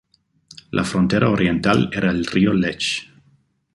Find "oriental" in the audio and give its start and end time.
1.29-1.87